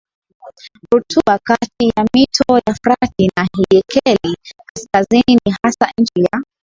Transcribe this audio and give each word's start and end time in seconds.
rutuba 0.93 1.39
kati 1.43 1.85
ya 1.95 2.07
mito 2.13 2.61
ya 2.67 2.73
Frati 2.83 3.29
na 3.35 3.47
Hidekeli 3.53 4.35
Kaskazini 4.73 5.39
ni 5.45 5.55
hasa 5.63 5.91
nchi 5.97 6.21
ya 6.31 6.43